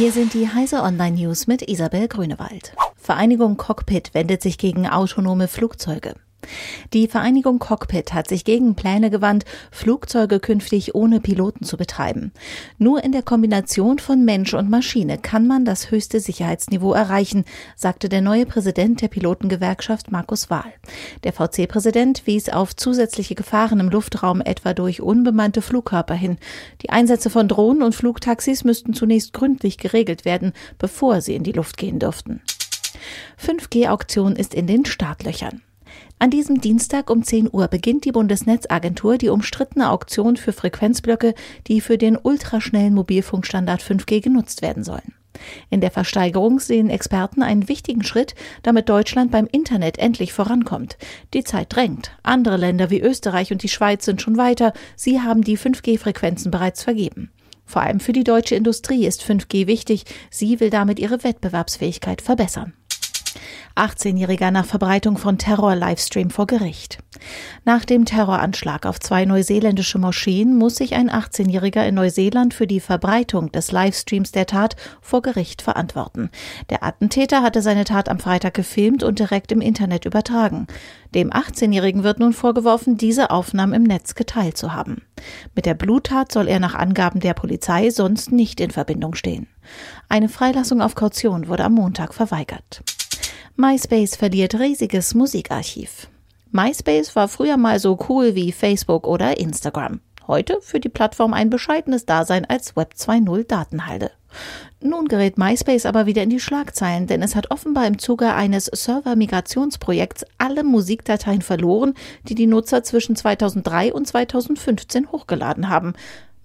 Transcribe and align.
Hier 0.00 0.12
sind 0.12 0.32
die 0.32 0.48
Heise 0.48 0.82
Online 0.82 1.14
News 1.14 1.46
mit 1.46 1.68
Isabel 1.68 2.08
Grünewald. 2.08 2.72
Vereinigung 2.96 3.58
Cockpit 3.58 4.14
wendet 4.14 4.40
sich 4.40 4.56
gegen 4.56 4.88
autonome 4.88 5.46
Flugzeuge. 5.46 6.14
Die 6.92 7.06
Vereinigung 7.06 7.58
Cockpit 7.58 8.12
hat 8.12 8.28
sich 8.28 8.44
gegen 8.44 8.74
Pläne 8.74 9.10
gewandt, 9.10 9.44
Flugzeuge 9.70 10.40
künftig 10.40 10.94
ohne 10.94 11.20
Piloten 11.20 11.64
zu 11.64 11.76
betreiben. 11.76 12.32
Nur 12.78 13.04
in 13.04 13.12
der 13.12 13.22
Kombination 13.22 13.98
von 13.98 14.24
Mensch 14.24 14.54
und 14.54 14.70
Maschine 14.70 15.18
kann 15.18 15.46
man 15.46 15.64
das 15.64 15.90
höchste 15.90 16.20
Sicherheitsniveau 16.20 16.92
erreichen, 16.92 17.44
sagte 17.76 18.08
der 18.08 18.22
neue 18.22 18.46
Präsident 18.46 19.02
der 19.02 19.08
Pilotengewerkschaft 19.08 20.10
Markus 20.10 20.50
Wahl. 20.50 20.72
Der 21.24 21.32
VC-Präsident 21.32 22.26
wies 22.26 22.48
auf 22.48 22.74
zusätzliche 22.74 23.34
Gefahren 23.34 23.80
im 23.80 23.90
Luftraum 23.90 24.40
etwa 24.40 24.74
durch 24.74 25.00
unbemannte 25.00 25.62
Flugkörper 25.62 26.14
hin. 26.14 26.38
Die 26.82 26.90
Einsätze 26.90 27.30
von 27.30 27.48
Drohnen 27.48 27.82
und 27.82 27.94
Flugtaxis 27.94 28.64
müssten 28.64 28.94
zunächst 28.94 29.32
gründlich 29.32 29.78
geregelt 29.78 30.24
werden, 30.24 30.52
bevor 30.78 31.20
sie 31.20 31.34
in 31.34 31.44
die 31.44 31.52
Luft 31.52 31.76
gehen 31.76 31.98
dürften. 31.98 32.42
5G-Auktion 33.38 34.36
ist 34.36 34.54
in 34.54 34.66
den 34.66 34.84
Startlöchern. 34.84 35.62
An 36.18 36.30
diesem 36.30 36.60
Dienstag 36.60 37.08
um 37.10 37.22
10 37.22 37.48
Uhr 37.52 37.68
beginnt 37.68 38.04
die 38.04 38.12
Bundesnetzagentur 38.12 39.16
die 39.16 39.30
umstrittene 39.30 39.90
Auktion 39.90 40.36
für 40.36 40.52
Frequenzblöcke, 40.52 41.34
die 41.66 41.80
für 41.80 41.96
den 41.96 42.18
ultraschnellen 42.20 42.94
Mobilfunkstandard 42.94 43.82
5G 43.82 44.20
genutzt 44.20 44.62
werden 44.62 44.84
sollen. 44.84 45.14
In 45.70 45.80
der 45.80 45.90
Versteigerung 45.90 46.60
sehen 46.60 46.90
Experten 46.90 47.42
einen 47.42 47.68
wichtigen 47.68 48.02
Schritt, 48.02 48.34
damit 48.62 48.88
Deutschland 48.88 49.30
beim 49.30 49.46
Internet 49.46 49.98
endlich 49.98 50.32
vorankommt. 50.32 50.98
Die 51.32 51.44
Zeit 51.44 51.74
drängt. 51.74 52.12
Andere 52.22 52.56
Länder 52.56 52.90
wie 52.90 53.00
Österreich 53.00 53.52
und 53.52 53.62
die 53.62 53.68
Schweiz 53.68 54.04
sind 54.04 54.20
schon 54.20 54.36
weiter. 54.36 54.72
Sie 54.96 55.20
haben 55.20 55.42
die 55.42 55.56
5G-Frequenzen 55.56 56.50
bereits 56.50 56.82
vergeben. 56.82 57.30
Vor 57.64 57.82
allem 57.82 58.00
für 58.00 58.12
die 58.12 58.24
deutsche 58.24 58.56
Industrie 58.56 59.06
ist 59.06 59.22
5G 59.22 59.66
wichtig. 59.66 60.04
Sie 60.28 60.60
will 60.60 60.70
damit 60.70 60.98
ihre 60.98 61.22
Wettbewerbsfähigkeit 61.22 62.20
verbessern. 62.20 62.74
18-Jähriger 63.76 64.50
nach 64.50 64.66
Verbreitung 64.66 65.16
von 65.16 65.38
Terror-Livestream 65.38 66.30
vor 66.30 66.46
Gericht. 66.46 66.98
Nach 67.64 67.84
dem 67.84 68.04
Terroranschlag 68.04 68.86
auf 68.86 69.00
zwei 69.00 69.24
neuseeländische 69.24 69.98
Moscheen 69.98 70.56
muss 70.56 70.76
sich 70.76 70.94
ein 70.94 71.10
18-Jähriger 71.10 71.86
in 71.86 71.94
Neuseeland 71.94 72.54
für 72.54 72.66
die 72.66 72.80
Verbreitung 72.80 73.52
des 73.52 73.72
Livestreams 73.72 74.32
der 74.32 74.46
Tat 74.46 74.76
vor 75.00 75.22
Gericht 75.22 75.62
verantworten. 75.62 76.30
Der 76.68 76.82
Attentäter 76.82 77.42
hatte 77.42 77.62
seine 77.62 77.84
Tat 77.84 78.08
am 78.08 78.18
Freitag 78.18 78.54
gefilmt 78.54 79.02
und 79.02 79.18
direkt 79.18 79.52
im 79.52 79.60
Internet 79.60 80.04
übertragen. 80.04 80.66
Dem 81.14 81.30
18-Jährigen 81.30 82.02
wird 82.02 82.20
nun 82.20 82.32
vorgeworfen, 82.32 82.96
diese 82.96 83.30
Aufnahmen 83.30 83.72
im 83.72 83.82
Netz 83.82 84.14
geteilt 84.14 84.56
zu 84.56 84.74
haben. 84.74 85.02
Mit 85.54 85.66
der 85.66 85.74
Bluttat 85.74 86.32
soll 86.32 86.48
er 86.48 86.60
nach 86.60 86.74
Angaben 86.74 87.20
der 87.20 87.34
Polizei 87.34 87.90
sonst 87.90 88.32
nicht 88.32 88.60
in 88.60 88.70
Verbindung 88.70 89.14
stehen. 89.14 89.48
Eine 90.08 90.28
Freilassung 90.28 90.80
auf 90.80 90.94
Kaution 90.94 91.48
wurde 91.48 91.64
am 91.64 91.74
Montag 91.74 92.14
verweigert. 92.14 92.82
MySpace 93.60 94.16
verliert 94.16 94.54
riesiges 94.54 95.12
Musikarchiv. 95.12 96.08
MySpace 96.50 97.14
war 97.14 97.28
früher 97.28 97.58
mal 97.58 97.78
so 97.78 97.98
cool 98.08 98.34
wie 98.34 98.52
Facebook 98.52 99.06
oder 99.06 99.36
Instagram. 99.36 100.00
Heute 100.26 100.62
für 100.62 100.80
die 100.80 100.88
Plattform 100.88 101.34
ein 101.34 101.50
bescheidenes 101.50 102.06
Dasein 102.06 102.46
als 102.46 102.74
Web 102.74 102.94
2.0 102.96 103.46
Datenhalde. 103.46 104.12
Nun 104.80 105.08
gerät 105.08 105.36
MySpace 105.36 105.84
aber 105.84 106.06
wieder 106.06 106.22
in 106.22 106.30
die 106.30 106.40
Schlagzeilen, 106.40 107.06
denn 107.06 107.20
es 107.20 107.36
hat 107.36 107.50
offenbar 107.50 107.86
im 107.86 107.98
Zuge 107.98 108.32
eines 108.32 108.64
Server-Migrationsprojekts 108.64 110.24
alle 110.38 110.64
Musikdateien 110.64 111.42
verloren, 111.42 111.92
die 112.22 112.34
die 112.34 112.46
Nutzer 112.46 112.82
zwischen 112.82 113.14
2003 113.14 113.92
und 113.92 114.06
2015 114.06 115.12
hochgeladen 115.12 115.68
haben. 115.68 115.92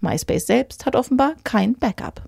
MySpace 0.01 0.47
selbst 0.47 0.85
hat 0.85 0.97
offenbar 0.97 1.35
kein 1.45 1.75
Backup. 1.75 2.27